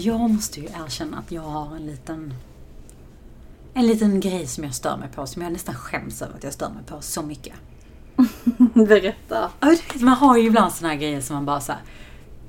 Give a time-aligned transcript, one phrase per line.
[0.00, 2.34] Alltså jag måste ju erkänna att jag har en liten
[3.74, 6.52] en liten grej som jag stör mig på, som jag nästan skäms över att jag
[6.52, 7.54] stör mig på så mycket.
[8.74, 9.50] Berätta.
[9.60, 11.80] Ja, du vet, Man har ju ibland såna här grejer som man bara så här,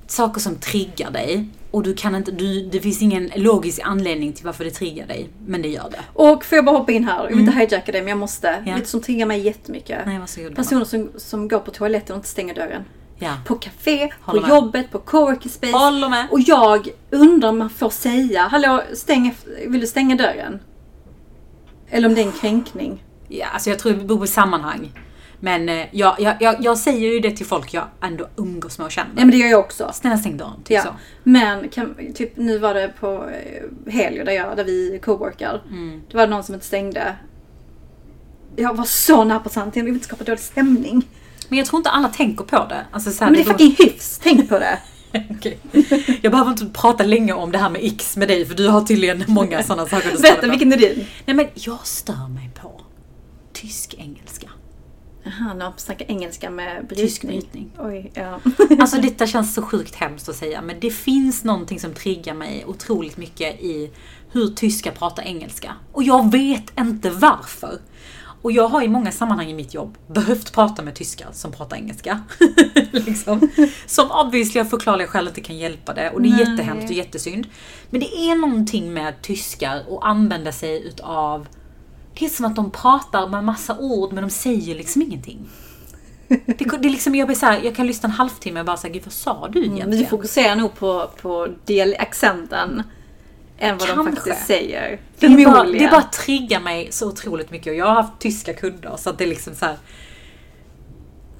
[0.07, 4.45] Saker som triggar dig och du kan inte, du, det finns ingen logisk anledning till
[4.45, 6.03] varför det triggar dig, men det gör det.
[6.13, 7.23] Och får jag bara hoppa in här?
[7.23, 8.63] Jag vill inte hijacka dig men jag måste.
[8.65, 8.75] Ja.
[8.75, 10.05] Lite som triggar mig jättemycket.
[10.05, 10.55] Nej, varsågod.
[10.55, 12.83] Personer som, som går på toaletten och inte stänger dörren.
[13.23, 13.33] Ja.
[13.45, 14.55] På café, Håller på med.
[14.55, 15.73] jobbet, på coworking space.
[15.77, 16.27] Håller med.
[16.31, 19.35] Och jag undrar om man får säga, hallå, stäng,
[19.67, 20.59] vill du stänga dörren?
[21.89, 23.03] Eller om det är en kränkning.
[23.27, 24.91] Ja, alltså jag tror det beror på sammanhang.
[25.39, 28.85] Men eh, jag, jag, jag, jag säger ju det till folk jag ändå umgås med
[28.85, 29.09] och känner.
[29.15, 29.89] Nej men det gör jag också.
[29.93, 30.81] Snälla stäng dörren, typ Ja.
[30.83, 30.89] så.
[31.23, 35.61] Men kan, typ, nu var det på eh, helger där, jag, där vi coworkar.
[35.69, 36.01] Mm.
[36.11, 37.15] Det var någon som inte stängde.
[38.55, 41.07] Jag var så nära på sanningen, jag vill inte skapa dålig stämning.
[41.51, 42.85] Men jag tror inte alla tänker på det.
[42.91, 44.79] Alltså, så här, Men det är fucking hyfs, tänk på det.
[45.29, 45.59] Okej.
[46.21, 48.81] Jag behöver inte prata länge om det här med X med dig för du har
[48.81, 51.05] tydligen många sådana saker du Berätta, vilken är din?
[51.25, 52.81] Nej men jag stör mig på
[53.53, 54.49] tysk-engelska.
[55.23, 57.41] Jaha, när man snackar engelska med Tysk brytning.
[57.41, 57.71] brytning.
[57.79, 58.39] Oj, ja.
[58.79, 62.63] Alltså detta känns så sjukt hemskt att säga men det finns någonting som triggar mig
[62.67, 63.91] otroligt mycket i
[64.31, 65.75] hur tyskar pratar engelska.
[65.91, 67.79] Och jag vet inte varför.
[68.41, 71.77] Och jag har i många sammanhang i mitt jobb behövt prata med tyskar som pratar
[71.77, 72.21] engelska.
[72.91, 73.49] liksom.
[73.85, 76.39] Som obviously av förklarliga skäl inte kan hjälpa det och det är Nej.
[76.39, 77.47] jättehemskt och jättesynd.
[77.89, 81.47] Men det är någonting med tyskar och använda sig utav
[82.19, 85.49] det är som att de pratar med massa ord men de säger liksom ingenting.
[86.27, 88.77] Det, det är liksom, jag, blir så här, jag kan lyssna en halvtimme och bara
[88.77, 89.89] säga gud vad sa du egentligen?
[89.89, 92.83] Men du fokuserar nog på, på dial- accenten.
[93.63, 94.15] Än vad de Kanske.
[94.15, 94.99] faktiskt säger.
[95.19, 95.85] det, är bara, Förmodligen.
[95.85, 99.17] det bara triggar mig så otroligt mycket och jag har haft tyska kunder så att
[99.17, 99.75] det är liksom så här.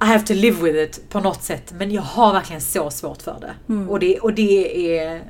[0.02, 3.22] I have to live with it på något sätt men jag har verkligen så svårt
[3.22, 3.72] för det.
[3.72, 3.90] Mm.
[3.90, 5.22] Och, det och det är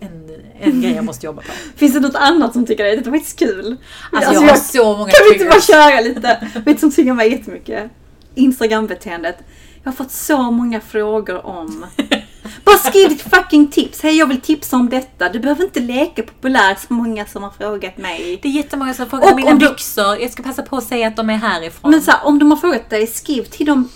[0.00, 0.30] en,
[0.60, 1.52] en grej jag måste jobba på.
[1.76, 2.96] Finns det något annat som tycker det?
[2.96, 3.76] Det var faktiskt kul.
[4.12, 6.50] Alltså, jag har så många Kan vi inte bara köra lite?
[6.54, 7.90] Vet du som triggar mig jättemycket?
[8.34, 9.36] Instagram-beteendet.
[9.82, 11.86] Jag har fått så många frågor om...
[12.64, 14.02] Bara skriv ditt fucking tips.
[14.02, 15.28] Hej jag vill tipsa om detta.
[15.28, 18.38] Du behöver inte leka populär så många som har frågat mig.
[18.42, 20.18] Det är jättemånga som frågar Och om mina du- byxor.
[20.20, 21.90] Jag ska passa på att säga att de är härifrån.
[21.90, 23.88] Men så här, om de har frågat dig, skriv till dem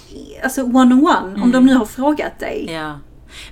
[0.42, 1.42] alltså one on one.
[1.42, 2.66] Om de nu har frågat dig.
[2.72, 2.98] Ja.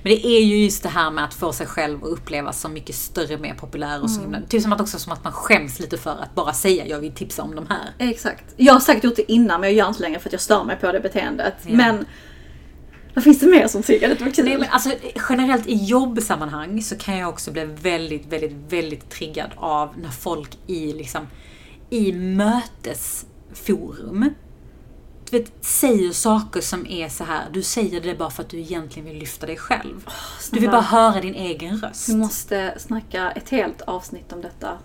[0.03, 2.73] Men det är ju just det här med att få sig själv att upplevas som
[2.73, 4.37] mycket större, mer populär och så himla...
[4.49, 7.11] Typ som att också som att man skäms lite för att bara säga jag vill
[7.11, 8.09] tipsa om de här.
[8.09, 8.43] Exakt.
[8.57, 10.63] Jag har säkert gjort det innan men jag gör inte längre för att jag stör
[10.63, 11.53] mig på det beteendet.
[11.65, 11.75] Ja.
[11.75, 12.05] Men
[13.17, 14.09] vad finns det mer som triggar?
[14.09, 14.45] Det var kul.
[14.45, 14.91] Nej, men alltså,
[15.29, 20.57] generellt i jobbsammanhang så kan jag också bli väldigt, väldigt, väldigt triggad av när folk
[20.67, 21.27] i, liksom,
[21.89, 24.29] i mötesforum
[25.29, 27.45] du vet, säger saker som är så här.
[27.53, 30.05] du säger det bara för att du egentligen vill lyfta dig själv.
[30.51, 32.09] du vill bara höra din egen röst.
[32.09, 34.77] Vi måste snacka ett helt avsnitt om detta.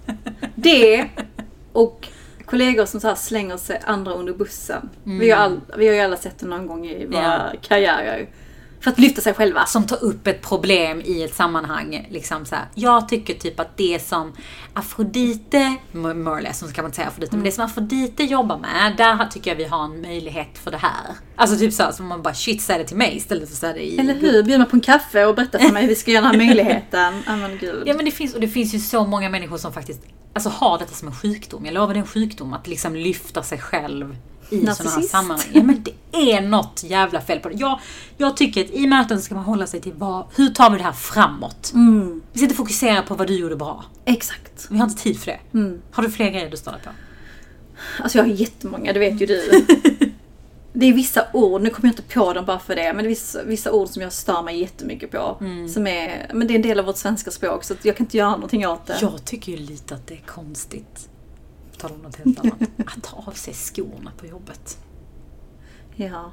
[0.55, 1.09] Det
[1.73, 2.09] och
[2.47, 4.89] kollegor som så här slänger sig andra under bussen.
[5.05, 7.23] Vi, har all, vi har ju alla sett det någon gång i våra
[7.53, 7.53] Ja.
[7.63, 8.29] karriärer.
[8.81, 9.67] För att lyfta sig själva.
[9.67, 12.07] som tar upp ett problem i ett sammanhang.
[12.11, 12.65] Liksom så här.
[12.75, 14.33] Jag tycker typ att det som
[14.75, 19.27] Afrodite, more så kan man inte säga Afrodite, men det som Afrodite jobbar med, där
[19.27, 20.91] tycker jag vi har en möjlighet för det här.
[21.37, 23.59] Alltså typ så här, som man bara shit, säg det till mig istället för att
[23.61, 23.99] säga det i...
[23.99, 24.43] Eller hur?
[24.43, 26.47] Bjud mig på en kaffe och berätta för mig hur vi ska göra den här
[26.47, 27.23] möjligheten.
[27.27, 27.83] Ja men gud.
[27.87, 30.79] Ja men det finns, och det finns ju så många människor som faktiskt alltså, har
[30.79, 31.65] detta som en sjukdom.
[31.67, 34.17] Jag lovar det är en sjukdom att liksom lyfta sig själv
[34.51, 35.47] i sådana här sammanhang.
[35.53, 37.55] Ja men det är något jävla fel på det.
[37.55, 37.81] Jag,
[38.17, 40.83] jag tycker att i möten ska man hålla sig till vad, hur tar vi det
[40.85, 41.71] här framåt?
[41.75, 43.85] Mm, Vi ska inte fokusera på vad du gjorde bra.
[44.05, 44.67] exakt.
[44.71, 45.59] Vi har inte tid för det.
[45.59, 45.81] Mm.
[45.91, 46.91] Har du fler grejer du stör på?
[48.03, 49.67] Alltså jag har jättemånga, det vet ju du.
[50.75, 53.07] Det är vissa ord, nu kommer jag inte på dem bara för det, men det
[53.07, 55.37] är vissa, vissa ord som jag stör mig jättemycket på.
[55.41, 55.69] Mm.
[55.69, 58.17] Som är, men det är en del av vårt svenska språk så jag kan inte
[58.17, 58.99] göra någonting åt det.
[59.01, 61.09] Jag tycker ju lite att det är konstigt,
[61.73, 62.55] på tal om något helt annat,
[62.97, 64.79] att ta av sig skorna på jobbet.
[65.97, 66.33] Ja.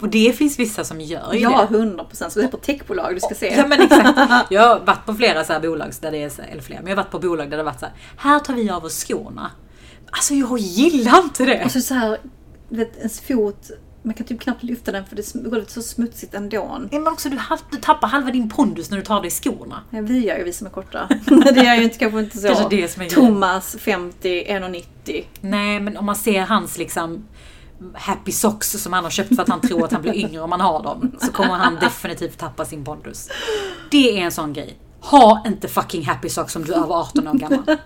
[0.00, 1.76] Och det finns vissa som gör ju Ja, det.
[1.76, 2.32] 100 procent.
[2.32, 3.54] Så det är på techbolag du ska se.
[3.56, 4.18] Ja men exakt.
[4.50, 6.90] Jag har varit på flera så här bolag, där det är, så- eller flera, men
[6.90, 8.84] jag har varit på bolag där det har varit så här, här tar vi av
[8.84, 9.50] oss skorna.
[10.10, 11.64] Alltså jag gillar inte det.
[11.64, 12.18] Och så, så här,
[12.68, 13.70] vet, ens fot,
[14.06, 16.80] man kan typ knappt lyfta den för det golvet är så smutsigt ändå.
[16.90, 17.38] Men också du,
[17.70, 19.82] du tappar halva din pondus när du tar av dig skorna.
[19.90, 21.08] Ja, vi gör ju vi som är korta.
[21.26, 22.46] det gör ju inte, kanske inte så.
[22.46, 23.08] Kanske det som är.
[23.08, 25.24] Thomas 50, 1,90.
[25.40, 27.24] Nej men om man ser hans liksom
[27.94, 30.50] happy socks som han har köpt för att han tror att han blir yngre om
[30.50, 31.16] man har dem.
[31.20, 33.28] Så kommer han definitivt tappa sin pondus.
[33.90, 34.78] Det är en sån grej.
[35.00, 37.64] Ha inte fucking happy socks om du är över 18 år gammal.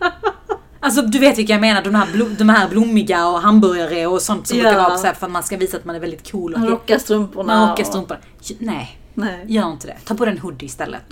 [0.82, 4.22] Alltså du vet vilka jag menar, de här, blo- de här blommiga och hamburgare och
[4.22, 4.62] sånt som Ja.
[4.64, 6.54] brukar vara så här för att man ska visa att man är väldigt cool.
[6.54, 7.56] Och rockar strumporna.
[7.60, 8.20] man rockar och- strumporna.
[8.58, 9.44] Nej, Nej.
[9.48, 9.96] gör inte det.
[10.04, 11.02] Ta på dig en hoodie istället.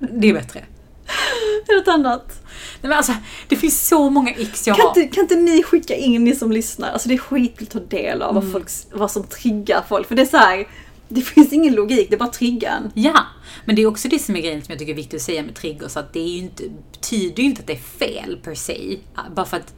[0.00, 0.64] Det är bättre.
[1.76, 2.26] Något annat.
[2.80, 3.12] Nej, men alltså,
[3.48, 4.98] det finns så många x jag Kan har.
[5.00, 6.90] inte, kan inte ni skicka in, ni som lyssnar?
[6.92, 8.42] Alltså det är skitkul att ta del av Mm.
[8.44, 10.08] vad, folk, vad som triggar folk.
[10.08, 10.66] För det är så här,
[11.08, 12.90] det finns ingen logik, det är bara triggan.
[12.94, 13.26] Ja,
[13.64, 15.42] men det är också det som är grejen som jag tycker är viktigt att säga
[15.42, 15.96] med triggers.
[15.96, 16.62] Att det är ju inte,
[16.92, 18.96] betyder ju inte att det är fel per se.
[19.34, 19.74] Bara för att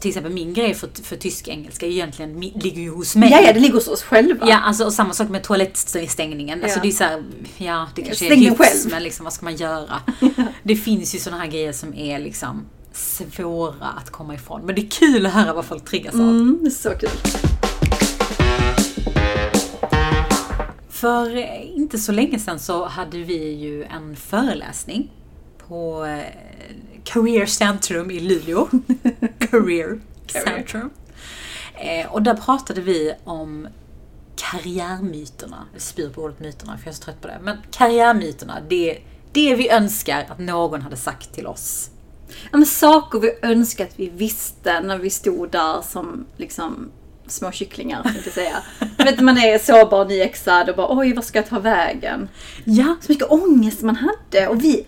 [0.00, 3.30] till exempel min grej för, för tysk-engelska egentligen, ligger ju hos mig.
[3.30, 4.48] Ja, ja, det ligger hos oss själva.
[4.48, 6.62] Ja, alltså, och samma sak med toalettstängningen.
[6.62, 6.82] Alltså Ja.
[6.82, 7.24] det är så här,
[7.58, 10.00] ja det kanske Stäng är hyfs, men liksom vad ska man göra?
[10.62, 14.66] det finns ju sådana här grejer som är liksom svåra att komma ifrån.
[14.66, 16.20] Men det är kul att höra vad folk triggas av.
[16.20, 17.10] Mm, så kul.
[21.00, 25.10] För eh, inte så länge sedan så hade vi ju en föreläsning
[25.68, 26.24] på eh,
[27.04, 28.68] Career Centrum i Luleå.
[29.38, 30.90] Career Centrum.
[31.74, 33.68] Eh, Och där pratade vi om
[34.36, 35.64] karriärmyterna.
[35.72, 37.38] Jag spyr på ordet myterna för jag är så trött på det.
[37.42, 38.98] Men karriärmyterna, det,
[39.32, 41.90] det vi önskar att någon hade sagt till oss.
[42.28, 46.90] Ja, men saker vi önskar att vi visste när vi stod där som liksom
[47.32, 48.62] små kycklingar, tänkte jag säga.
[48.96, 52.28] Vet, man är sårbar, nyexad och bara oj, vad ska jag ta vägen?
[52.64, 54.86] Ja, Så mycket ångest man hade och vi,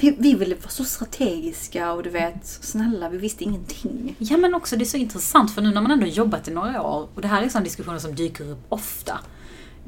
[0.00, 4.16] vi, vi ville vara så strategiska och du vet, snälla, vi visste ingenting.
[4.18, 6.82] Ja men också det är så intressant för nu när man ändå jobbat i några
[6.82, 9.18] år och det här är sådana diskussioner som dyker upp ofta.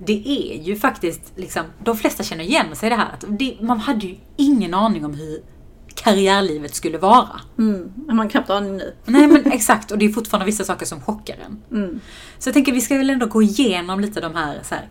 [0.04, 3.12] Det är ju faktiskt liksom, de flesta känner igen sig i det här.
[3.12, 5.42] Att det, man hade ju ingen aning om hur
[6.02, 7.40] karriärlivet skulle vara.
[7.58, 8.94] Mm, man knappt aning nu.
[9.04, 11.78] Nej men exakt, och det är fortfarande vissa saker som chockar en.
[11.78, 12.00] Mm.
[12.38, 14.88] Så jag tänker vi ska väl ändå gå igenom lite de här, så här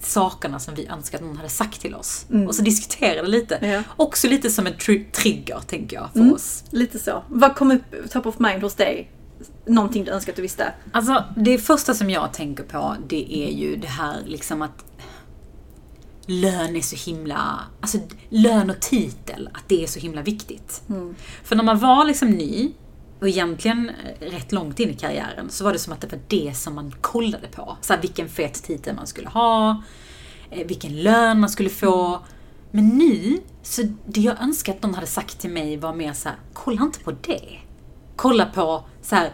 [0.00, 2.26] sakerna som vi önskar att någon hade sagt till oss.
[2.48, 3.66] Och så diskutera det lite.
[3.66, 3.82] Ja.
[3.96, 6.64] Också lite som en tr- trigger, tänker jag, för oss.
[6.70, 7.22] Lite så.
[7.28, 9.10] Vad kom upp top of mind hos dig?
[9.66, 10.72] Någonting du önskar att du visste?
[10.92, 14.84] Alltså, det första som jag tänker på, det är ju det här liksom att
[16.26, 17.98] lön är så himla, alltså
[18.28, 20.82] lön och titel, att det är så himla viktigt.
[21.44, 22.72] För när man var liksom ny,
[23.20, 26.20] och egentligen eh, rätt långt in i karriären, så var det som att det var
[26.28, 27.76] det som man kollade på.
[27.80, 29.82] Så här, vilken fet titel man skulle ha,
[30.50, 32.20] eh, vilken lön man skulle få.
[32.70, 36.28] Men nu, så det jag önskar att någon hade sagt till mig var mer så
[36.28, 37.58] här, kolla inte på det.
[38.16, 39.32] Kolla på så här,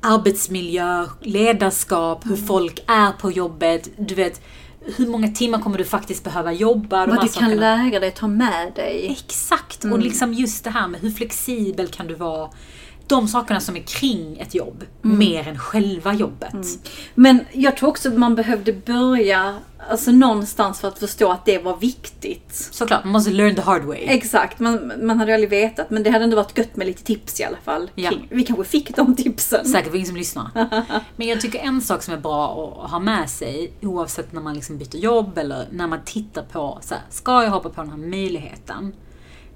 [0.00, 3.90] arbetsmiljö, ledarskap, hur folk är på jobbet.
[3.96, 4.40] Du vet,
[4.84, 7.06] hur många timmar kommer du faktiskt behöva jobba?
[7.06, 7.54] Vad du kan sakerna.
[7.54, 9.10] lära dig, ta med dig.
[9.10, 9.84] Exakt!
[9.84, 12.50] Och liksom just det här med hur flexibel kan du vara?
[13.06, 16.54] De sakerna som är kring ett jobb, mer än själva jobbet.
[17.14, 19.58] Men jag tror också att man behövde börja
[19.90, 22.68] alltså någonstans för att förstå att det var viktigt.
[22.70, 23.98] Såklart, man måste learn the hard way.
[24.06, 25.90] Exakt, man, man hade ju aldrig vetat.
[25.90, 27.90] Men det hade ändå varit gött med lite tips i alla fall.
[27.94, 28.10] Ja.
[28.10, 29.64] Kring- Vi kanske fick de tipsen.
[29.66, 30.50] Säkert för ingen som lyssnar.
[31.16, 34.54] Men jag tycker en sak som är bra att ha med sig, oavsett när man
[34.54, 37.90] liksom byter jobb eller när man tittar på, så här, ska jag hoppa på den
[37.90, 38.92] här möjligheten?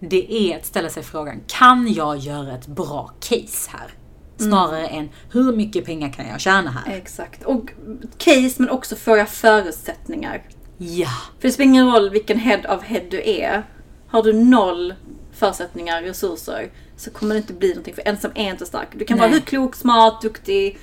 [0.00, 3.90] Det är att ställa sig frågan, kan jag göra ett bra case här?
[4.38, 6.96] Snarare än, hur mycket pengar kan jag tjäna här?
[6.96, 7.44] Exakt.
[7.44, 7.70] Och
[8.18, 10.42] case, men också får jag förutsättningar.
[10.78, 13.62] Ja, För det spelar ingen roll vilken head of head du är.
[14.08, 14.94] Har du noll
[15.32, 17.94] förutsättningar, resurser, så kommer det inte bli någonting.
[17.94, 18.88] För ensam är inte stark.
[18.92, 19.38] Du kan vara Nej.
[19.38, 20.78] hur klok, smart, duktig,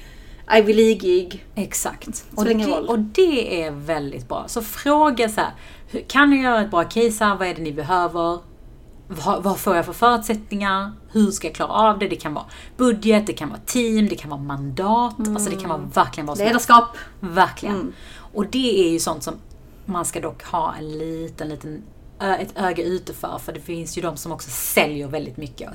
[0.53, 1.45] Ivy Leagueig.
[1.55, 2.25] exakt.
[2.35, 2.87] Och det, roll.
[2.87, 4.45] och det är väldigt bra.
[4.47, 5.51] Så fråga så här,
[6.07, 7.35] kan jag göra ett bra case här?
[7.35, 8.39] Vad är det ni behöver?
[9.25, 10.91] Vad, vad får jag för förutsättningar?
[11.11, 12.07] Hur ska jag klara av det?
[12.07, 12.45] Det kan vara
[12.77, 15.15] budget, det kan vara team, det kan vara mandat.
[15.27, 16.45] Alltså det kan vara verkligen vad som.
[16.45, 16.97] Ledarskap.
[17.19, 17.75] Verkligen.
[17.75, 17.93] Mm.
[18.33, 19.33] Och det är ju sånt som
[19.85, 21.83] man ska dock ha en liten, liten
[22.19, 23.37] ett öga ute för.
[23.37, 25.69] För det finns ju de som också säljer väldigt mycket.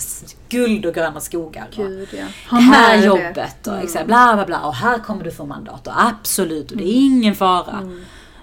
[0.48, 1.68] Guld och gröna skogar.
[1.76, 2.26] Gud ja.
[2.50, 4.06] det här jobbet och Mm.
[4.06, 4.60] bla bla bla.
[4.66, 5.86] Och här kommer du få mandat.
[5.86, 7.90] Och absolut, och det är ingen fara.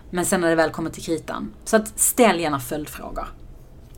[0.09, 1.53] Men sen när det väl kommer till kritan.
[1.65, 3.27] Så att ställ gärna följdfrågor.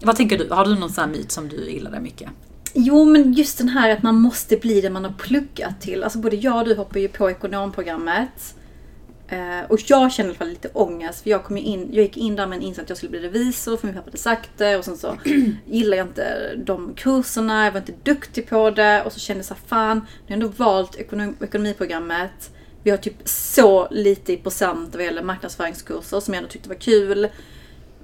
[0.02, 0.50] Vad tänker du?
[0.50, 2.30] Har du någon sån här myt som du gillade mycket?
[2.74, 6.04] Jo, men just den här att man måste bli det man har pluggat till.
[6.04, 8.56] Alltså både jag och du hoppar ju på ekonomprogrammet.
[9.28, 11.24] Eh, och jag känner i alla fall lite ångest.
[11.24, 13.78] För jag, kom in, jag gick in där med en att jag skulle bli revisor,
[13.78, 14.78] för min pappa hade sagt det.
[14.78, 15.18] Och sen så
[15.66, 19.04] gillade jag inte de kurserna, jag var inte duktig på det.
[19.04, 22.52] Och så kände jag såhär fan, nu har jag ändå valt ekonom, ekonomiprogrammet.
[22.84, 26.76] Vi har typ så lite i procent vad gäller marknadsföringskurser som jag ändå tyckte var
[26.76, 27.30] kul.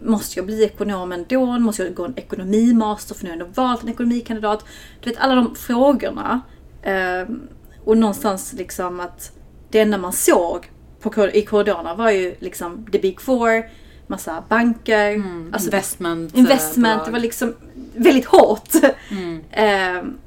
[0.03, 1.45] Måste jag bli ekonom ändå?
[1.45, 4.65] Måste jag gå en ekonomimaster för nu har jag ändå valt en ekonomikandidat?
[5.01, 6.41] Du vet alla de frågorna.
[6.83, 7.47] Ehm,
[7.85, 9.31] och någonstans liksom att
[9.69, 13.69] det enda man såg på, i korridorerna var ju liksom the big four,
[14.07, 16.37] massa banker, alltså investment.
[16.37, 16.99] investment.
[17.01, 17.55] eh, Det var liksom
[17.95, 18.69] väldigt hårt.
[19.11, 19.41] Mm.
[19.51, 20.17] Ehm,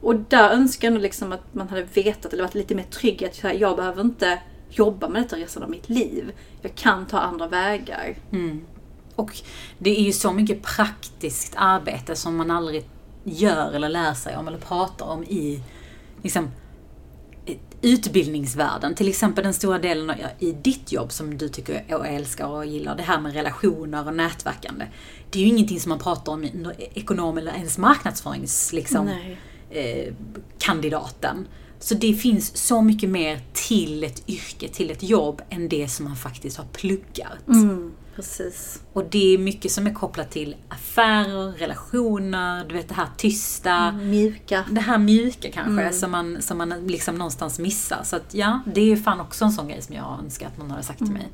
[0.00, 3.26] och där önskar jag liksom att man hade vetat eller varit lite mer trygg i
[3.26, 4.38] att här, jag behöver inte
[4.70, 6.32] jobba med detta resten av mitt liv.
[6.62, 8.16] Jag kan ta andra vägar.
[9.18, 9.36] Och
[9.78, 12.84] det är ju så mycket praktiskt arbete som man aldrig
[13.24, 15.62] gör eller lär sig om eller pratar om i
[16.22, 16.50] liksom,
[17.82, 18.94] utbildningsvärlden.
[18.94, 22.96] Till exempel den stora delen i ditt jobb som du tycker och älskar och gillar.
[22.96, 24.86] Det här med relationer och nätverkande.
[25.30, 26.50] Det är ju ingenting som man pratar om i
[26.94, 28.72] ekonom eller ens marknadsförings...
[28.72, 29.08] Liksom,
[29.70, 30.14] eh,
[30.58, 31.46] kandidaten.
[31.80, 36.04] Så det finns så mycket mer till ett yrke, till ett jobb, än det som
[36.04, 37.48] man faktiskt har pluggat.
[37.48, 38.82] Mm, precis.
[38.92, 43.72] Och det är mycket som är kopplat till affärer, relationer, du vet det här tysta.
[43.72, 44.64] Mm, mjuka.
[44.70, 45.92] Det här mjuka kanske, mm.
[45.92, 48.00] som, man, som man liksom någonstans missar.
[48.04, 50.70] Så att ja, det är fan också en sån grej som jag önskar att någon
[50.70, 51.18] hade sagt till mm.
[51.18, 51.28] mig.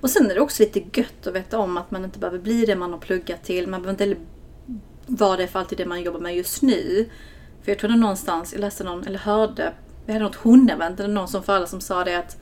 [0.00, 2.66] Och sen är det också lite gött att veta om att man inte behöver bli
[2.66, 3.68] det man har pluggat till.
[3.68, 4.20] Man behöver inte
[5.06, 7.08] vara det för alltid det man jobbar med just nu.
[7.62, 9.72] För jag tror någonstans, jag läste någon, eller hörde
[10.06, 12.36] vi hade något hundevent eller någon som för alla som sa det att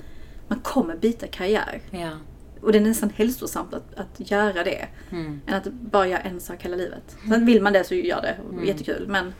[0.48, 1.80] man kommer byta karriär.
[1.90, 2.10] Ja.
[2.62, 4.88] Och det är nästan hälsosamt att, att göra det.
[5.10, 5.40] Mm.
[5.46, 7.16] Än att bara göra en sak hela livet.
[7.28, 8.36] Sen vill man det så gör det.
[8.50, 8.64] Mm.
[8.64, 9.06] Jättekul.
[9.08, 9.34] Men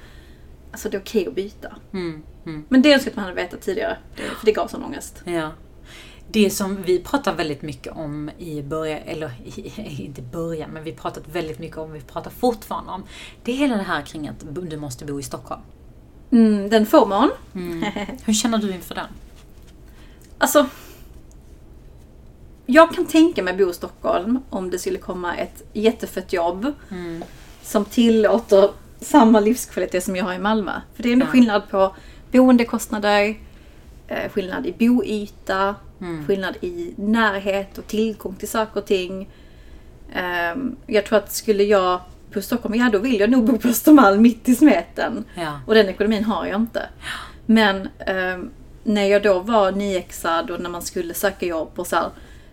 [0.72, 1.76] alltså det är okej att byta.
[1.92, 2.22] Mm.
[2.46, 2.64] Mm.
[2.68, 3.96] Men det önskar att man hade vetat tidigare.
[4.14, 5.22] För det gav sån ångest.
[5.25, 5.50] Ja.
[6.30, 9.32] Det som vi pratar väldigt mycket om i början, eller
[10.00, 13.02] inte början, men vi pratat väldigt mycket om, vi pratar fortfarande om,
[13.44, 15.60] det är hela det här kring att du måste bo i Stockholm.
[16.30, 17.30] Mm, den får man.
[17.54, 17.82] Mm.
[18.25, 19.06] Hur känner du inför den?
[20.38, 20.66] Alltså,
[22.70, 27.25] jag kan tänka mig bo i Stockholm om det skulle komma ett jättefett jobb mm.
[27.62, 28.70] som tillåter
[29.00, 30.72] samma livskvalitet som jag har i Malmö.
[30.94, 31.30] För det är ändå ja.
[31.30, 31.96] skillnad på
[32.32, 33.38] boendekostnader,
[34.08, 36.26] eh, skillnad i boyta, mm.
[36.26, 39.28] skillnad i närhet och tillgång till saker och ting.
[40.14, 42.00] Ehm, jag tror att skulle jag
[42.32, 45.25] på Stockholm, ja då vill jag nog bo på Östermalm mitt i smeten.
[45.34, 45.60] Ja.
[45.66, 46.82] Och den ekonomin har jag inte.
[47.46, 48.38] Men eh,
[48.84, 52.10] när jag då var nyexad och när man skulle söka jobb och så här,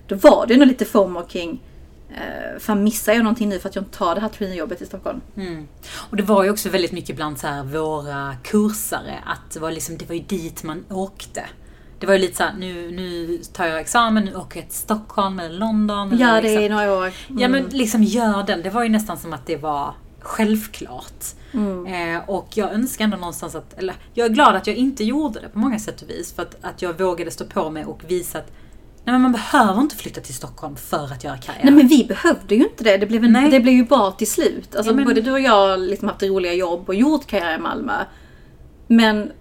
[0.07, 1.61] då var det nog lite FOMO kring
[2.09, 4.85] eh, fan missar jag någonting nu för att jag inte tar det här traineejobbet i
[4.85, 5.21] Stockholm?
[5.37, 5.67] Mm.
[5.93, 9.71] Och det var ju också väldigt mycket bland så här våra kursare att det var,
[9.71, 11.43] liksom, det var ju dit man åkte.
[11.99, 15.39] Det var ju lite såhär, nu, nu tar jag examen, nu åker jag till Stockholm
[15.39, 16.17] eller London.
[16.17, 17.13] Gör eller det liksom, i några år.
[17.29, 17.41] Mm.
[17.41, 18.61] Ja men liksom gör den.
[18.61, 21.25] Det var ju nästan som att det var självklart.
[21.53, 22.15] Mm.
[22.15, 25.39] Eh, och jag önskar ändå någonstans att, eller jag är glad att jag inte gjorde
[25.39, 26.33] det på många sätt och vis.
[26.33, 28.51] För att, att jag vågade stå på mig och visa att
[29.05, 31.61] Nej men man behöver inte flytta till Stockholm för att göra karriär.
[31.63, 32.97] Nej men vi behövde ju inte det.
[32.97, 34.75] Det blev, en, det blev ju bra till slut.
[34.75, 35.05] Alltså ja, men...
[35.05, 37.93] både du och jag har liksom haft roliga jobb och gjort karriär i Malmö.
[38.87, 39.31] Men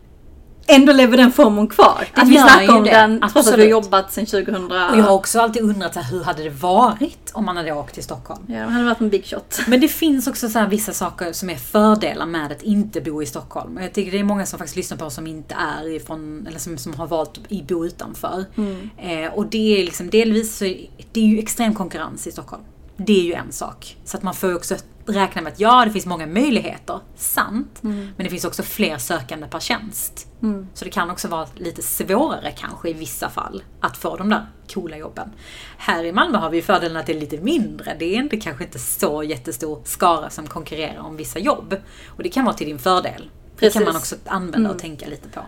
[0.66, 2.06] ändå lever den formen kvar.
[2.14, 2.90] Att vi snackar om det.
[2.90, 4.64] den trots att vi har jobbat sedan 2000.
[4.64, 7.73] Och jag har också alltid undrat så här, hur hade det varit om man hade
[7.73, 8.42] åkt till Stockholm?
[8.47, 9.61] Ja, det hade varit en big shot.
[9.66, 13.26] Men det finns också så vissa saker som är fördelar med att inte bo i
[13.26, 13.78] Stockholm.
[13.83, 16.59] Jag tycker det är många som faktiskt lyssnar på oss som inte är ifrån, eller
[16.59, 18.44] som, som har valt att bo utanför.
[18.56, 18.90] Mm.
[18.99, 20.64] Eh, och det är liksom delvis så,
[21.12, 22.62] det är ju extrem konkurrens i Stockholm.
[22.97, 23.97] Det är ju en sak.
[24.04, 27.80] Så att man får också räkna med att ja, det finns många möjligheter, sant.
[27.84, 28.08] Mm.
[28.16, 30.28] Men det finns också fler sökande per tjänst.
[30.42, 30.66] Mm.
[30.75, 34.46] Så det kan också vara lite svårare kanske i vissa fall att få de där
[34.75, 35.32] coola jobben.
[35.76, 37.96] Här i Malmö har vi fördelen att det är lite mindre.
[37.99, 41.76] Det är inte, kanske inte så jättestor skara som konkurrerar om vissa jobb.
[42.06, 43.30] Och det kan vara till din fördel.
[43.56, 43.75] Precis.
[43.75, 44.80] Det kan man också använda och mm.
[44.80, 45.40] tänka lite på.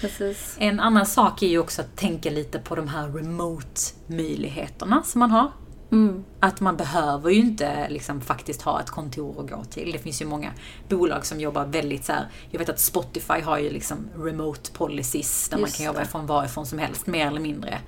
[0.00, 0.56] Precis.
[0.58, 5.30] En annan sak är ju också att tänka lite på de här remote-möjligheterna som man
[5.30, 5.50] har.
[5.92, 6.24] Mm.
[6.40, 9.92] Att man behöver ju inte liksom faktiskt ha ett kontor att gå till.
[9.92, 10.50] Det finns ju många
[10.88, 15.48] bolag som jobbar väldigt så här, Jag vet att Spotify har ju liksom remote policies
[15.48, 16.06] där Just man kan jobba det.
[16.06, 17.78] från varifrån som helst, mer eller mindre.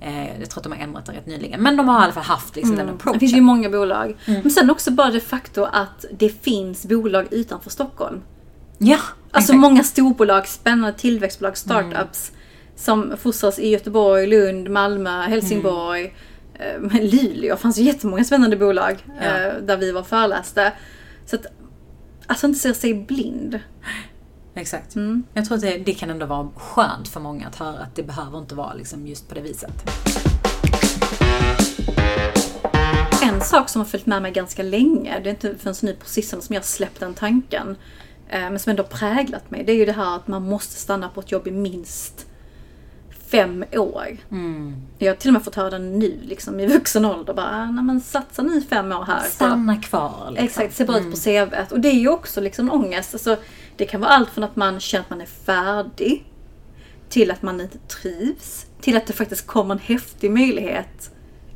[0.00, 1.62] Eh, jag tror att de har ändrat det rätt nyligen.
[1.62, 2.86] Men de har i alla fall haft liksom mm.
[2.86, 3.12] den approachen.
[3.12, 4.16] Det finns ju många bolag.
[4.26, 4.40] Mm.
[4.42, 8.22] Men sen också bara det faktum att det finns bolag utanför Stockholm.
[8.78, 8.98] Ja,
[9.32, 12.30] Alltså många storbolag, spännande tillväxtbolag, startups.
[12.30, 12.40] Mm.
[12.76, 16.14] Som fostras i Göteborg, Lund, Malmö, Helsingborg.
[16.62, 19.24] Eh, men Luleå fanns ju jättemånga spännande bolag ja.
[19.24, 20.72] Eh, där vi var föreläste.
[21.26, 21.46] Så att,
[22.26, 23.60] alltså inte se sig blind.
[24.54, 24.94] Exakt.
[24.94, 25.24] Mm.
[25.34, 28.02] Jag tror att det, det, kan ändå vara skönt för många att höra att det
[28.02, 29.72] behöver inte vara liksom just på det viset.
[33.22, 36.06] En sak som har följt med mig ganska länge, det är inte förrän nu på
[36.06, 37.76] sistone som jag släppt den tanken,
[38.28, 41.08] eh, men som ändå präglat mig, det är ju det här att man måste stanna
[41.08, 42.26] på ett jobb i minst
[43.32, 44.16] fem år.
[44.30, 44.76] Mm.
[44.98, 47.34] Jag har till och med fått höra den nu liksom, i vuxen ålder.
[47.34, 49.20] Bara, ah, nej men satsa ni fem år här.
[49.28, 50.26] Stanna kvar.
[50.30, 50.44] Liksom.
[50.44, 51.48] Exakt, se bra ut på mm.
[51.48, 51.72] CVt.
[51.72, 53.14] Och det är ju också liksom ångest.
[53.14, 53.36] Alltså,
[53.76, 56.24] det kan vara allt från att man känner att man är färdig,
[57.08, 61.10] till att man inte trivs, till att det faktiskt kommer en häftig möjlighet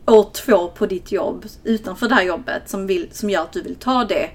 [0.06, 3.62] år två på ditt jobb utanför det här jobbet som, vill, som gör att du
[3.62, 4.30] vill ta det.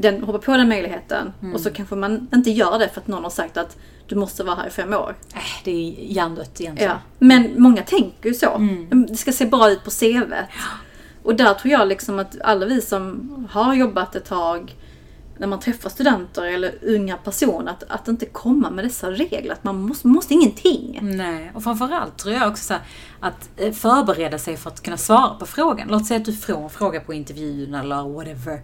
[0.00, 1.54] Den, hoppa på den möjligheten mm.
[1.54, 3.76] och så kanske man inte gör det för att någon har sagt att
[4.06, 5.16] du måste vara här i fem år.
[5.34, 6.92] Äh, det är hjärndött egentligen.
[6.92, 6.98] Ja.
[7.18, 8.54] Men många tänker ju så.
[8.54, 9.06] Mm.
[9.06, 10.32] Det ska se bra ut på CV.
[11.22, 14.76] Och där tror jag liksom att alla vi som har jobbat ett tag
[15.38, 19.52] när man träffar studenter eller unga personer att, att inte komma med dessa regler.
[19.52, 20.98] Att man måste, måste ingenting.
[21.02, 22.74] Nej, och framförallt tror jag också
[23.20, 25.88] att eh, förbereda sig för att kunna svara på frågan.
[25.88, 28.60] Låt säga att du får en fråga på intervjun eller whatever.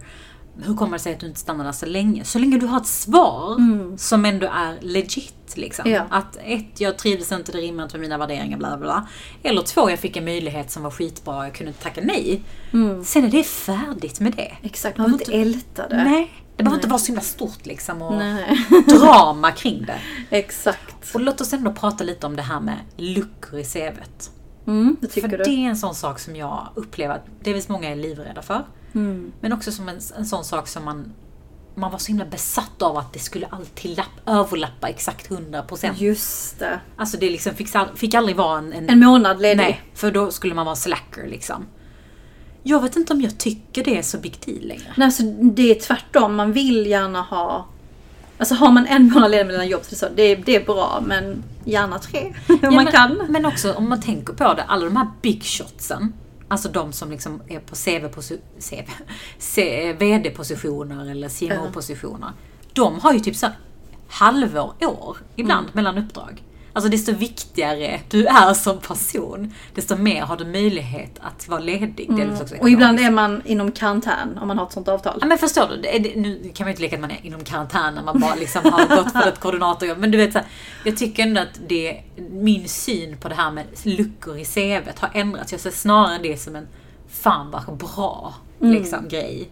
[0.63, 2.25] Hur kommer det sig att du inte stannar där så länge?
[2.25, 3.57] Så länge du har ett svar
[3.97, 5.31] som ändå är legit.
[5.55, 5.91] Liksom.
[5.91, 6.03] Ja.
[6.09, 9.07] Att ett, jag trivdes inte, det rimmar inte med mina värderingar, bla bla bla.
[9.43, 12.41] Eller två, jag fick en möjlighet som var skitbra, jag kunde inte tacka nej.
[13.03, 14.57] Sen är det färdigt med det.
[14.61, 16.03] Exakt, man behöver inte älta det.
[16.03, 18.65] Nej, det behöver inte vara så himla stort liksom och Nej.
[18.87, 19.99] drama kring det.
[20.37, 21.15] Exakt.
[21.15, 24.31] Och låt oss ändå prata lite om det här med luckor i CVt.
[24.67, 25.43] Mm, det tycker För du?
[25.43, 28.65] det är en sån sak som jag upplever att delvis många är livrädda för.
[28.95, 29.31] Mm.
[29.41, 31.13] Men också som en, en sån sak som man,
[31.75, 35.91] man var så himla besatt av att det skulle alltid lapp, överlappa exakt 100%.
[35.97, 36.79] Just det.
[36.97, 38.73] Alltså det liksom fick, fick aldrig vara en...
[38.73, 39.57] en En månad ledig.
[39.57, 41.65] nej, för då skulle man vara slacker liksom.
[42.63, 44.93] Jag vet inte om jag tycker det är så big deal längre.
[44.97, 46.35] Nej, alltså, det är tvärtom.
[46.35, 47.67] Man vill gärna ha...
[48.37, 51.43] Alltså har man en månad ledig mellan jobb så, det, är, det är bra, men
[51.65, 52.33] gärna tre.
[52.49, 53.21] Om Ja, man men, kan.
[53.29, 56.13] Men också om man tänker på det, alla de här big shotsen.
[56.47, 58.21] Alltså de som liksom är på CV,
[58.59, 58.89] CV,
[59.39, 62.31] C- VD-positioner eller CMO-positioner.
[62.73, 63.47] De har ju typ så
[64.07, 66.43] halvår, år ibland mellan uppdrag.
[66.75, 72.09] Alltså desto viktigare du är som person, desto mer har du möjlighet att vara ledig.
[72.09, 72.35] Mm.
[72.61, 75.17] Och ibland är man inom karantän om man har ett sånt avtal.
[75.21, 77.19] Ja men förstår du, det det, nu kan man ju inte leka att man är
[77.23, 79.97] inom karantän när man bara liksom har gått på ett koordinatorjobb.
[79.97, 80.47] Men du vet så här,
[80.85, 82.01] jag tycker ändå att det,
[82.31, 85.51] min syn på det här med luckor i CVt har ändrats.
[85.51, 86.67] Jag ser snarare det som en
[87.09, 89.49] fan vad bra liksom, grej.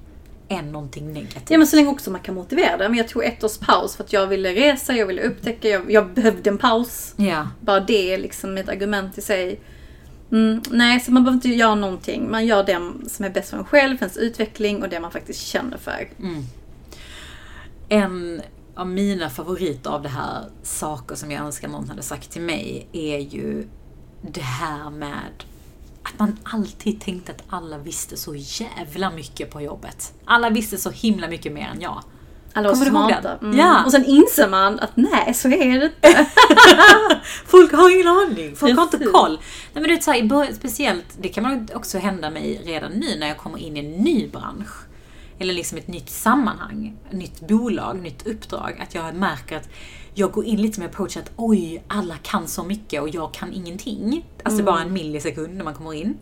[0.53, 1.49] Än någonting negativt.
[1.49, 2.89] Ja men så länge också man kan motivera det.
[2.89, 5.91] Men jag tog ett års paus för att jag ville resa, jag ville upptäcka, jag,
[5.91, 7.13] jag behövde en paus.
[7.17, 7.47] Ja.
[7.61, 9.59] Bara det är liksom ett argument i sig.
[10.31, 12.31] Mm, nej, så man behöver inte göra någonting.
[12.31, 15.11] Man gör det som är bäst för en själv, för ens utveckling och det man
[15.11, 16.09] faktiskt känner för.
[17.89, 18.41] En
[18.75, 22.87] av mina favoriter av det här saker som jag önskar någon hade sagt till mig
[22.93, 23.67] är ju
[24.21, 25.43] det här med
[26.03, 30.13] att man alltid tänkte att alla visste så jävla mycket på jobbet.
[30.25, 32.03] Alla visste så himla mycket mer än jag.
[32.53, 33.37] Alla var Kommer smarta.
[33.41, 33.57] Mm.
[33.57, 33.83] Ja.
[33.85, 36.27] Och sen inser man att nej, så är det inte.
[37.45, 39.39] Folk har ingen aning, folk har inte koll.
[39.73, 43.19] Nej men det är så här, speciellt, det kan man också hända mig redan nu
[43.19, 44.85] när jag kommer in i en ny bransch.
[45.39, 48.79] Eller liksom ett nytt sammanhang, ett nytt bolag, nytt uppdrag.
[48.81, 49.69] Att jag märker att
[50.13, 53.53] jag går in lite med approach att oj, alla kan så mycket och jag kan
[53.53, 54.25] ingenting.
[54.43, 56.17] Alltså är bara en millisekund när man kommer in.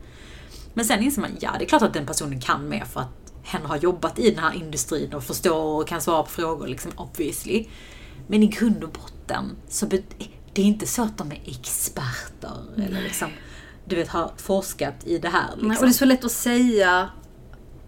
[0.74, 3.34] Men sen inser man, ja det är klart att den personen kan mer för att
[3.44, 6.92] hen har jobbat i den här industrin och förstår och kan svara på frågor liksom
[6.96, 7.66] obviously.
[8.28, 13.02] Men i grund och botten så det är inte så att de är experter eller
[13.02, 13.30] liksom
[13.86, 15.78] du vet har forskat i det här Nej, liksom.
[15.78, 17.10] Och det är så lätt att säga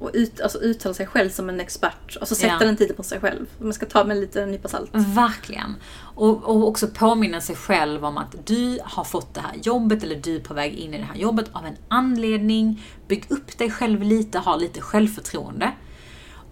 [0.03, 2.17] och ut, alltså uttala sig själv som en expert.
[2.21, 2.59] Och så sätta Ja.
[2.59, 3.45] den titeln på sig själv.
[3.59, 4.89] Man ska ta med en liten nypa salt.
[4.93, 5.75] Verkligen.
[6.15, 10.15] Och, och också påminna sig själv om att du har fått det här jobbet eller
[10.15, 12.83] du är på väg in i det här jobbet av en anledning.
[13.07, 15.71] Bygg upp dig själv lite, ha lite självförtroende.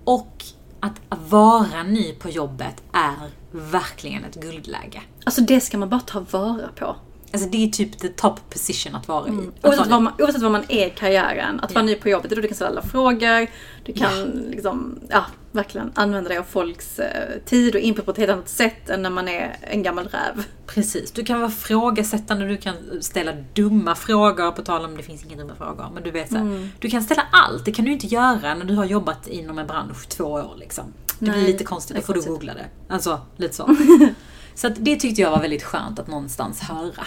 [0.03, 0.43] Och
[0.79, 5.01] att vara ny på jobbet är verkligen ett guldläge.
[5.23, 6.95] Alltså det ska man bara ta vara på.
[7.33, 9.31] Alltså det är typ the top position att vara i.
[9.31, 11.59] Att Oavsett vara vad, man, oavsett vad man är i karriären.
[11.59, 13.47] Att vara ny på jobbet, det är då du kan ställa alla frågor.
[13.85, 18.17] Du kan liksom, ja, verkligen använda dig av folks eh, tid och input på ett
[18.17, 20.43] helt annat sätt än när man är en gammal räv.
[20.65, 25.25] Precis, du kan vara frågesättande, du kan ställa dumma frågor, på tal om det finns
[25.25, 25.89] inga dumma frågor.
[25.93, 26.69] Men du vet så här, Mm.
[26.79, 29.67] Du kan ställa allt, det kan du inte göra när du har jobbat inom en
[29.67, 30.53] bransch två år.
[30.59, 30.85] Liksom.
[31.19, 32.65] Det blir Nej, lite konstigt, då får du googla det.
[32.87, 33.75] Alltså, lite så.
[34.55, 37.05] så att det tyckte jag var väldigt skönt att någonstans höra.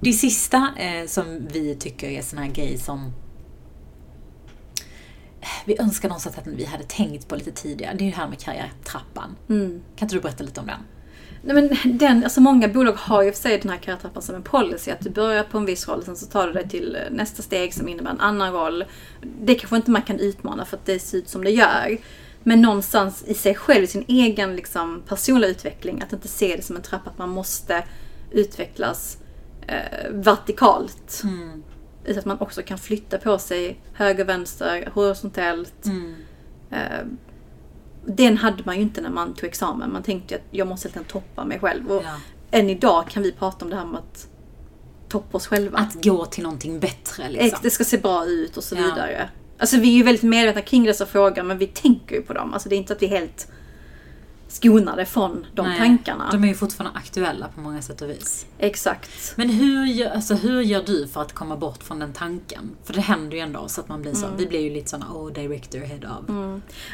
[0.00, 3.12] Det sista eh, som vi tycker är sån här grej som
[5.64, 7.94] vi önskar någonstans att vi hade tänkt på lite tidigare.
[7.94, 9.36] Det är ju det här med karriärtrappan.
[9.48, 9.82] Mm.
[9.96, 10.80] Kan inte du berätta lite om den?
[11.42, 14.42] Nej, men den, alltså många bolag har ju för sig den här karriärtrappan som en
[14.42, 14.90] policy.
[14.90, 17.42] Att du börjar på en viss roll sen så tar du dig till eh, nästa
[17.42, 18.84] steg som innebär en annan roll.
[19.40, 21.98] Det kanske inte man kan utmana för att det ser ut som det gör.
[22.44, 26.62] Men någonstans i sig själv, i sin egen liksom, personliga utveckling, att inte se det
[26.62, 27.84] som en trappa, att man måste
[28.30, 29.18] utvecklas
[29.66, 31.22] eh, vertikalt.
[32.04, 35.86] Utan att man också kan flytta på sig höger, vänster, horisontellt.
[36.70, 36.78] Eh,
[38.06, 39.92] den hade man ju inte när man tog examen.
[39.92, 41.90] Man tänkte att jag måste helt toppa mig själv.
[41.92, 42.16] Och Ja.
[42.50, 44.28] än idag kan vi prata om det här med att
[45.08, 45.78] toppa oss själva.
[45.78, 47.58] Att gå till någonting bättre liksom.
[47.62, 48.82] Det ska se bra ut och så Ja.
[48.82, 49.28] vidare.
[49.58, 52.54] Alltså vi är ju väldigt medvetna kring dessa frågor men vi tänker ju på dem.
[52.54, 53.48] Alltså det är inte att vi helt
[54.54, 56.28] skona dig från de Nej, tankarna.
[56.32, 58.46] De är ju fortfarande aktuella på många sätt och vis.
[58.58, 59.10] Exakt.
[59.36, 62.70] Men hur gör, alltså, hur gör du för att komma bort från den tanken?
[62.84, 64.26] För det händer ju ändå så att man blir så.
[64.26, 64.36] Mm.
[64.36, 66.24] Vi blir ju lite såna, oh director head of.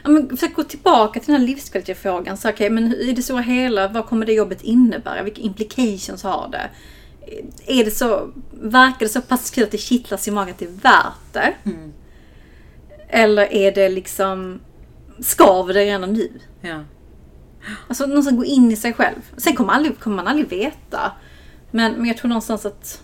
[0.05, 2.37] Ja, men försök gå tillbaka till den här livskvalitetsfrågan.
[2.37, 5.23] Så, okay, men i det stora hela, vad kommer det jobbet innebära?
[5.23, 6.71] Vilka implications har det?
[7.67, 10.65] Är det så, verkar det så pass kul att det kittlas i magen att det
[10.65, 11.55] är värt det?
[11.65, 11.93] Mm.
[13.11, 14.61] Eller är det liksom,
[15.21, 16.29] skaver det redan nu?
[16.61, 16.85] Ja.
[17.89, 19.21] Alltså någonstans gå in i sig själv.
[19.37, 21.13] Sen kommer, aldrig, kommer man aldrig veta.
[21.71, 23.03] Men, men jag tror någonstans att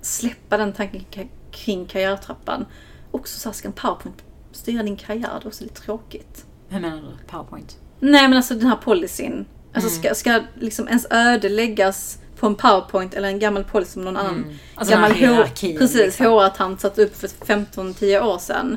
[0.00, 2.66] släppa den tanken kring karriärtrappan.
[3.10, 5.30] Också så här, ska en powerpoint styra din karriär?
[5.40, 6.46] Det är också lite tråkigt.
[6.68, 7.26] Hur menar du?
[7.26, 7.78] Powerpoint?
[8.00, 9.46] Nej men alltså den här policyn.
[9.74, 14.02] Alltså ska, ska liksom ens öde läggas på en powerpoint eller en gammal policy som
[14.04, 16.26] någon annan Alltså den här gammal H- hierarkin, precis, liksom.
[16.26, 18.76] HR-tant satt upp för 15-10 år sedan.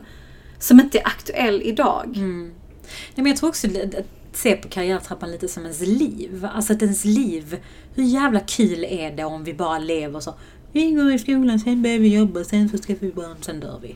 [0.60, 2.13] Som inte är aktuell idag.
[2.15, 2.43] Mm.
[2.43, 2.54] Nej,
[3.15, 6.47] men jag tror också att se på karriärtrappan lite som ens liv.
[6.54, 7.58] Alltså att ens liv,
[7.95, 10.34] hur jävla kul är det om vi bara lever så
[10.71, 13.80] vi går i skolan, sen börjar vi jobba, sen så skaffar vi barn, sen dör
[13.82, 13.95] vi.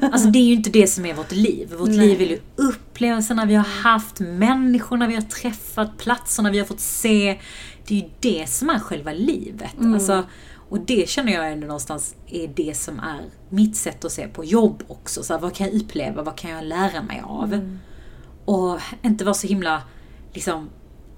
[0.12, 1.74] Alltså det är ju inte det som är vårt liv.
[1.78, 1.98] Vårt Nej.
[1.98, 6.80] liv är ju upplevelserna vi har haft, människorna vi har träffat, platserna vi har fått
[6.80, 7.38] se.
[7.90, 9.74] Det är ju det som är själva livet.
[9.80, 10.24] Alltså,
[10.68, 14.44] och det känner jag ändå någonstans är det som är mitt sätt att se på
[14.44, 15.22] jobb också.
[15.22, 16.22] Så här, vad kan jag uppleva?
[16.22, 17.78] Vad kan jag lära mig av?
[18.44, 19.82] Och inte vara så himla
[20.32, 20.68] liksom,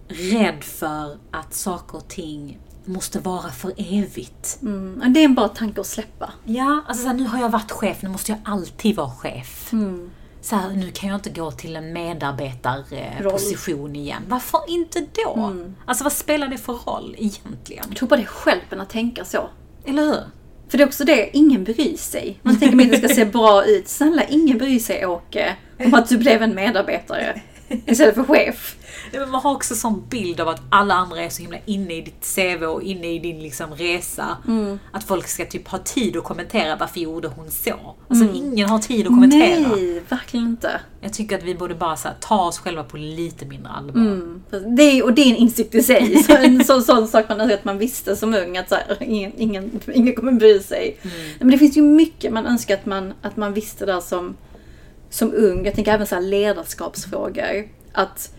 [0.08, 4.58] rädd för att saker och ting måste vara för evigt.
[4.62, 5.12] Mm.
[5.14, 6.32] Det är en bra tanke att släppa.
[6.44, 9.72] Ja, alltså så här, nu har jag varit chef, nu måste jag alltid vara chef.
[9.72, 10.10] Mm.
[10.42, 14.22] Så här, nu kan jag inte gå till en medarbetarposition igen.
[14.28, 15.34] Varför inte då?
[15.34, 15.74] Mm.
[15.84, 17.84] Alltså vad spelar det för roll egentligen?
[17.88, 19.48] Jag tror bara det stjälper att tänka så.
[19.84, 20.20] Eller hur?
[20.68, 22.38] För det är också det, ingen bryr sig.
[22.42, 23.88] Man tänker att det ska se bra ut.
[23.88, 27.40] Snälla, ingen bryr sig Åke om att du blev en medarbetare
[27.86, 28.76] istället för chef.
[29.12, 32.00] Men man har också sån bild av att alla andra är så himla inne i
[32.00, 34.36] ditt CV och inne i din liksom resa.
[34.48, 34.78] Mm.
[34.92, 37.94] Att folk ska typ ha tid att kommentera varför gjorde hon så?
[38.08, 39.56] Alltså ingen har tid att kommentera.
[39.56, 39.70] Mm.
[39.70, 40.80] Nej, verkligen inte.
[41.00, 44.00] Jag tycker att vi borde bara här, ta oss själva på lite mindre allvar.
[44.00, 44.42] Mm.
[44.76, 46.22] Det är, och det är en insikt i sig.
[46.22, 48.56] Så en sån, sån sak man att man visste som ung.
[48.56, 50.96] Att så här, ingen, ingen, ingen kommer bry sig.
[51.02, 54.36] Nej, Men det finns ju mycket man önskar att man, att man visste där som,
[55.12, 55.64] som ung.
[55.64, 57.68] Jag tänker även så här ledarskapsfrågor.
[57.92, 58.34] Att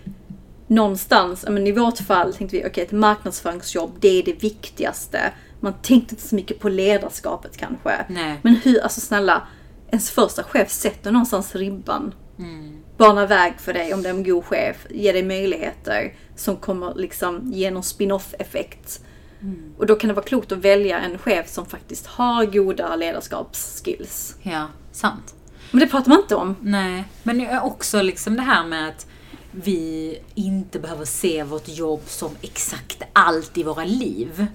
[0.67, 5.33] någonstans, men i vårt fall tänkte vi okej ett marknadsföringsjobb det är det viktigaste.
[5.59, 8.05] Man tänkte inte så mycket på ledarskapet kanske.
[8.09, 8.39] Nej.
[8.41, 9.47] Men hur, alltså snälla,
[9.89, 12.13] ens första chef sätter någonstans ribban.
[12.39, 12.77] Mm.
[12.97, 16.93] Bana väg för dig om det är en god chef, ge dig möjligheter som kommer
[16.95, 19.01] liksom ge någon spin-off effekt.
[19.41, 19.73] Mm.
[19.77, 24.36] Och då kan det vara klokt att välja en chef som faktiskt har goda ledarskapsskills.
[24.41, 25.36] Ja, sant.
[25.73, 26.55] Men det pratar man inte om.
[26.62, 29.07] Nej, men också liksom det här med att
[29.51, 34.47] vi inte behöver se vårt jobb som exakt allt i våra liv.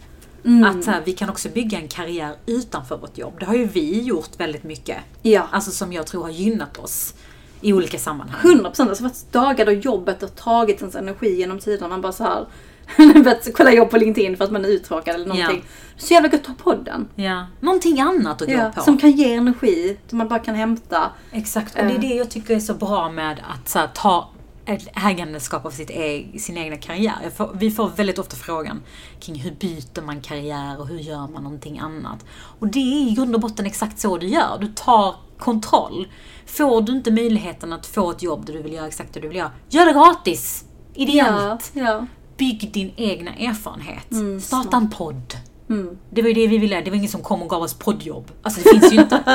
[0.66, 3.34] Att så här, vi kan också bygga en karriär utanför vårt jobb.
[3.40, 4.96] Det har ju vi gjort väldigt mycket.
[5.22, 5.48] Ja.
[5.50, 7.14] Alltså som jag tror har gynnat oss
[7.60, 8.40] i olika sammanhang.
[8.44, 8.88] 100 procent.
[8.88, 11.90] Alltså varit dagar då jobbet har tagit ens energi genom tiden.
[11.90, 12.46] Man bara så här
[13.24, 15.64] börjat kolla jobb på LinkedIn för att man är uttråkad eller någonting.
[15.96, 17.08] Så jävla gött att ta podden.
[17.14, 18.80] Ja, någonting annat att Ja, gå på.
[18.80, 21.10] som kan ge energi, som man bara kan hämta.
[21.32, 24.30] Exakt, och det är det jag tycker är så bra med att så här, ta
[24.94, 27.30] ägandeskap av sitt e sin egna karriär.
[27.36, 28.82] Får, vi får väldigt ofta frågan
[29.20, 32.24] kring hur byter man karriär och hur gör man någonting annat.
[32.58, 34.58] Och det är i grund och botten exakt så du gör.
[34.60, 36.08] Du tar kontroll.
[36.46, 39.28] Får du inte möjligheten att få ett jobb där du vill göra exakt det du
[39.28, 40.64] vill göra, gör det gratis!
[40.94, 41.70] Ideellt!
[41.72, 42.06] ja.
[42.38, 44.10] Bygg din egna erfarenhet.
[44.12, 45.34] Mm, Starta en podd.
[45.70, 45.98] Mm.
[46.10, 46.80] Det var ju det vi ville.
[46.80, 48.30] Det var ingen som kom och gav oss poddjobb.
[48.42, 49.22] Alltså det finns ju inte.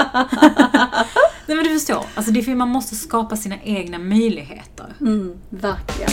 [1.48, 2.06] Nej men du förstår.
[2.16, 4.94] Alltså det är för man måste skapa sina egna möjligheter.
[5.02, 6.12] Mm, verkligen.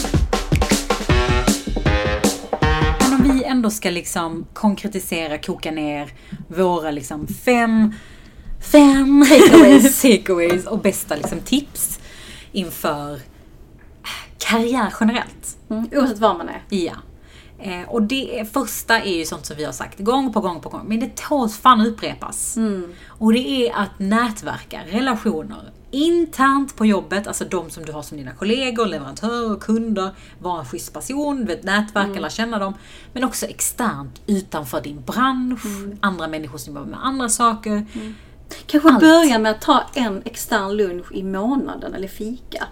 [3.00, 6.12] Men om vi ändå ska liksom konkretisera, koka ner
[6.48, 7.94] våra liksom fem,
[8.72, 12.00] fem takeaways, takeaways och bästa liksom tips
[12.52, 13.20] inför
[14.38, 15.56] karriär generellt.
[15.70, 16.62] Mm, oavsett var man är.
[16.68, 16.94] Ja.
[17.58, 20.68] Eh, och det första är ju sånt som vi har sagt gång på gång på
[20.68, 22.56] gång, men det tåls fan upprepas.
[23.08, 28.18] Och det är att nätverka, relationer, internt på jobbet, alltså de som du har som
[28.18, 32.74] dina kollegor, leverantörer, kunder, vara en schysst person, nätverka, lära känna dem.
[33.12, 35.60] Men också externt, utanför din bransch,
[36.00, 37.86] andra människor som jobbar med andra saker.
[38.66, 39.00] Kanske Allt.
[39.00, 42.66] börja med att ta en extern lunch i månaden eller fika.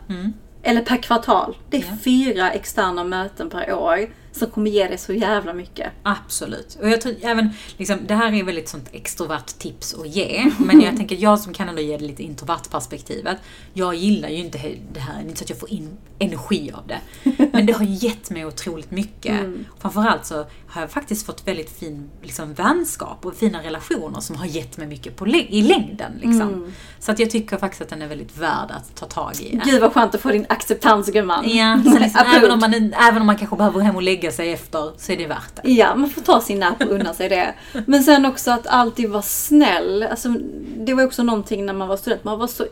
[0.62, 1.56] Eller per kvartal.
[1.70, 1.96] Det är Ja.
[2.04, 3.98] fyra externa möten per år.
[4.32, 5.92] Som kommer ge dig så jävla mycket.
[6.02, 6.78] Absolut.
[6.80, 10.52] Och jag tror även, liksom, det här är väldigt sånt extrovert tips att ge.
[10.58, 13.36] Men jag tänker, jag som kan ändå ge det lite introvert perspektivet.
[13.72, 14.58] Jag gillar ju inte
[14.92, 17.00] det här, det är inte så att jag får in energi av det.
[17.52, 19.40] Men det har gett mig otroligt mycket.
[19.40, 19.64] Mm.
[19.78, 24.46] Framförallt så har jag faktiskt fått väldigt fin liksom, vänskap och fina relationer som har
[24.46, 26.12] gett mig mycket på, i längden.
[26.14, 26.40] Liksom.
[26.40, 26.72] Mm.
[26.98, 29.60] Så att jag tycker faktiskt att den är väldigt värd att ta tag i.
[29.64, 31.50] Gud vad skönt att få din acceptans gumman.
[31.50, 34.92] Ja, liksom, även, om man, även om man kanske behöver hem och lägga sig efter
[34.96, 35.70] så är det värt det.
[35.70, 37.54] Ja, man får ta sin nap och unna sig det.
[37.86, 40.02] Men sen också att alltid vara snäll.
[40.02, 40.28] Alltså,
[40.76, 42.24] det var också någonting när man var student.
[42.24, 42.66] Man var så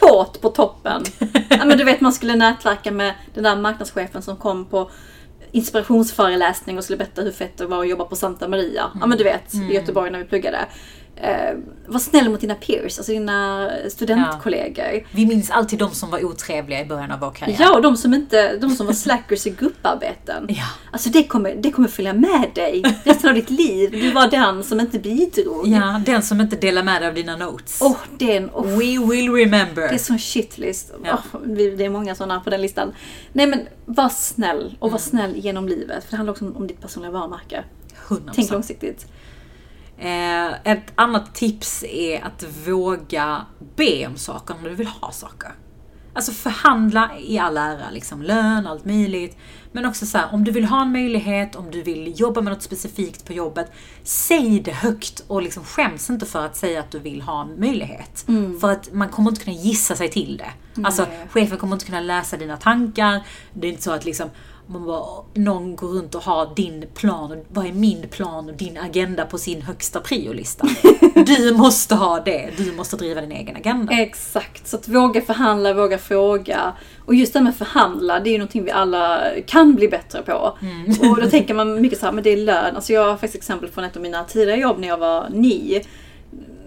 [0.00, 1.02] kåt på toppen.
[1.48, 4.90] Ja, men du vet, man skulle nätverka med den där marknadschefen som kom på
[5.52, 8.90] inspirationsföreläsning och skulle berätta hur fett det var att jobba på Santa Maria.
[9.00, 10.58] Ja men du vet, i Göteborg när vi pluggade.
[11.22, 11.54] Eh,
[11.86, 15.06] var snäll mot dina peers, alltså dina studentkollegor.
[15.12, 17.56] Vi minns alltid de som var otrevliga i början av vår karriär.
[17.60, 20.46] Ja, och de som, inte, de som var slackers i grupparbeten.
[20.56, 20.64] Ja.
[20.92, 23.90] Alltså det kommer, det kommer följa med dig resten av ditt liv.
[23.90, 25.66] Du var den som inte bidrog.
[25.68, 27.78] Ja, den som inte delar med dig av dina notes.
[27.82, 29.88] Åh, den, oh, We will remember.
[29.88, 30.92] det är sån shitlist.
[31.04, 31.18] Ja.
[31.44, 32.92] Vi- det är många sådana på den listan.
[33.32, 34.76] Nej men, var snäll.
[34.78, 36.04] Och var snäll genom livet.
[36.04, 37.64] För det handlar också om, om ditt personliga varumärke.
[38.08, 38.30] 100%.
[38.34, 39.06] Tänk långsiktigt.
[39.98, 45.50] Eh, ett annat tips är att våga be om saker när du vill ha saker.
[46.12, 49.36] Alltså förhandla i all ära, liksom lön, allt möjligt.
[49.72, 52.52] Men också så här, om du vill ha en möjlighet, om du vill jobba med
[52.52, 56.90] något specifikt på jobbet, säg det högt och liksom skäms inte för att säga att
[56.90, 58.24] du vill ha en möjlighet.
[58.60, 60.82] För att man kommer inte kunna gissa sig till det.
[60.84, 61.28] Alltså Nej.
[61.30, 63.26] chefen kommer inte kunna läsa dina tankar.
[63.52, 64.30] Det är inte så att liksom
[64.66, 68.56] man bara, någon går runt och har din plan, och vad är min plan och
[68.56, 70.66] din agenda på sin högsta priolista.
[71.26, 73.92] Du måste ha det, du måste driva din egen agenda.
[73.92, 76.72] Exakt, så att våga förhandla, våga fråga.
[77.04, 80.22] Och just det här med förhandla, det är ju någonting vi alla kan bli bättre
[80.22, 80.58] på.
[80.60, 81.10] Mm.
[81.10, 82.76] Och då tänker man mycket så här, men det är lön.
[82.76, 85.80] Alltså jag har faktiskt exempel från ett av mina tidigare jobb när jag var ny.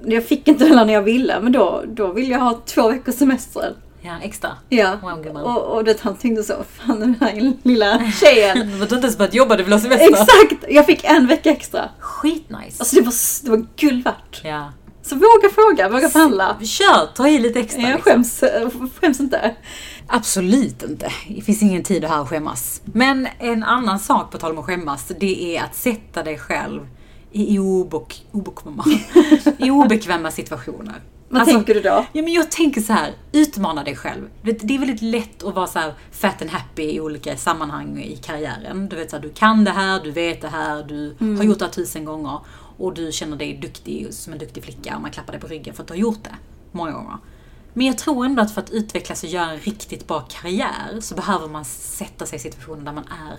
[0.05, 3.15] Jag fick inte heller när jag ville, men då, då ville jag ha två veckors
[3.15, 3.73] semester.
[4.01, 4.49] Ja, extra.
[4.69, 5.43] Ja, Wow, gumman.
[5.43, 8.67] och, och det, han tänkte så, fan den här lilla tjejen.
[8.67, 10.09] Du har inte ens börjat jobba, du vill ha semester.
[10.09, 10.65] Exakt!
[10.69, 11.89] Jag fick en vecka extra.
[11.99, 12.75] Skitnice.
[12.79, 14.41] Alltså det var, det var guld värt.
[14.43, 14.73] Ja.
[15.01, 16.55] Så våga fråga, våga förhandla.
[16.63, 17.81] Kör, ta i lite extra.
[17.81, 18.13] Jag liksom.
[18.13, 18.43] skäms,
[19.01, 19.55] skäms inte.
[20.07, 21.11] Absolut inte.
[21.27, 22.81] Det finns ingen tid här att skämmas.
[22.85, 26.87] Men en annan sak på tal om att skämmas, det är att sätta dig själv
[27.31, 28.85] i obok, obokväma,
[29.57, 30.95] i obekväma situationer.
[31.29, 32.05] Vad Alltså, tänker du då?
[32.13, 34.29] Ja, men jag tänker så här, utmana dig själv.
[34.41, 38.15] Det är väldigt lätt att vara så här fat and happy i olika sammanhang i
[38.15, 38.89] karriären.
[38.89, 41.59] Du vet så här, du kan det här, du vet det här, du har gjort
[41.59, 42.39] det här tusen gånger.
[42.77, 45.73] Och du känner dig duktig som en duktig flicka och man klappar dig på ryggen
[45.73, 46.35] för att du har gjort det
[46.71, 47.17] många gånger.
[47.73, 51.15] Men jag tror ändå att för att utvecklas och göra en riktigt bra karriär så
[51.15, 53.37] behöver man sätta sig i situationer där man är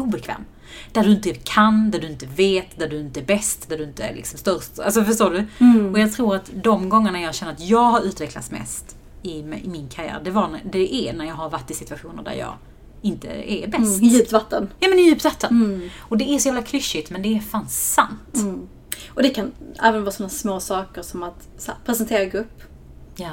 [0.00, 0.44] obekväm.
[0.92, 3.84] Där du inte kan, där du inte vet, där du inte är bäst, där du
[3.84, 4.78] inte är liksom störst.
[4.78, 5.46] Alltså förstår du?
[5.92, 9.42] Och jag tror att de gångerna jag känner att jag har utvecklats mest i, i
[9.42, 12.54] min karriär, det, var, det är när jag har varit i situationer där jag
[13.02, 14.02] inte är bäst.
[14.02, 14.68] I djupt vatten.
[14.78, 15.90] Ja men i djupt vatten.
[15.98, 18.36] Och det är så jävla klyschigt men det är fan sant.
[19.08, 22.62] Och det kan även vara sådana små saker som att här, presentera grupp.
[23.16, 23.30] Ja.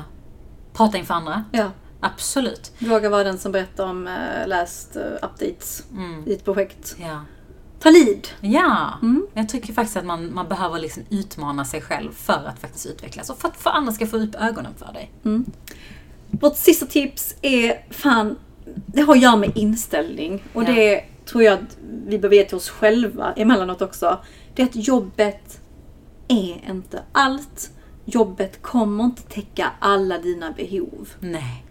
[0.73, 1.43] Prata inför andra.
[1.51, 1.71] Ja.
[2.13, 2.71] Absolut.
[2.79, 5.83] Våga vara den som berättar om uh, last eh, updates
[6.25, 6.95] i ett projekt.
[6.99, 7.21] Ja.
[7.79, 8.27] Ta lead.
[8.41, 8.99] Ja,
[9.33, 13.29] jag tycker faktiskt att man, man behöver liksom utmana sig själv för att faktiskt utvecklas
[13.29, 15.11] och för att för andra ska få upp ögonen för dig.
[16.31, 18.37] Vårt sista tips är fan,
[18.85, 20.43] det har att göra med inställning.
[20.53, 20.67] Och Ja.
[20.67, 24.19] det tror jag att vi behöver ge till oss själva emellanåt också.
[24.55, 25.59] Det är att jobbet
[26.27, 27.71] är inte allt.
[28.05, 31.09] Jobbet kommer inte täcka alla dina behov.
[31.19, 31.64] Nej.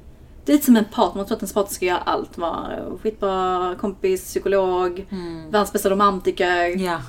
[0.45, 2.39] Det är lite som en partner, man tror att en partner ska göra allt.
[2.39, 2.71] Vara
[3.03, 5.07] skitbra kompis, psykolog,
[5.51, 7.01] världens bästa romantiker, Ja,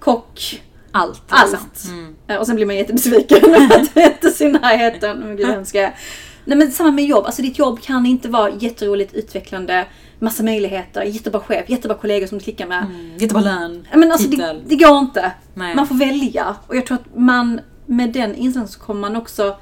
[0.00, 0.62] kock.
[0.92, 1.22] allt.
[1.28, 1.52] Allt.
[1.72, 1.92] Liksom.
[1.98, 2.14] Mm.
[2.26, 5.18] Eh, Och sen blir man jättebesviken att det inte är i närheten.
[5.18, 5.92] Men gud hemskt jag.
[6.44, 7.26] Nej men samma med jobb.
[7.26, 9.86] Alltså ditt jobb kan inte vara jätteroligt, utvecklande,
[10.18, 12.82] massa möjligheter, jättebra chef, jättebra kollegor som du klickar med.
[12.84, 13.12] Mm.
[13.18, 15.32] Jättebra lön, Men alltså det, det går inte.
[15.54, 15.74] Nej.
[15.76, 16.56] Man får välja.
[16.66, 19.56] Och jag tror att man med den inställningen så kommer man också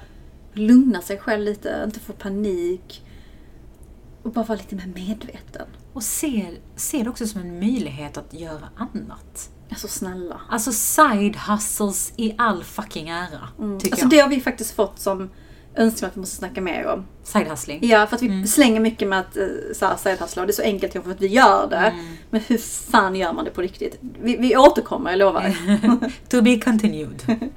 [0.52, 3.02] lugna sig själv lite, inte få panik.
[4.26, 5.66] Och bara vara lite mer medveten.
[5.92, 9.50] Och se, se det också som en möjlighet att göra annat.
[9.70, 10.40] Alltså snälla.
[10.50, 13.48] Alltså side hustles i all fucking ära,
[13.80, 14.10] tycker Alltså jag.
[14.10, 15.30] det har vi faktiskt fått som
[15.74, 17.06] önskan att vi måste snacka mer om.
[17.24, 17.78] Side hustling.
[17.82, 18.46] Ja, för att vi Mm.
[18.46, 21.66] slänger mycket med att uh, sidehustla och det är så enkelt för att vi gör
[21.70, 21.76] det.
[21.76, 22.06] Mm.
[22.30, 23.98] Men hur fan gör man det på riktigt?
[24.22, 25.56] Vi, vi återkommer, jag lovar.
[26.28, 27.22] to be continued.